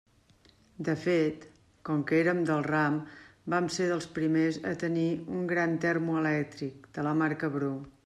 [0.85, 1.43] De fet,
[1.89, 2.97] com que érem del ram,
[3.55, 7.75] vam ser dels primers a tenir un gran termo elèctric, de la marca Bru.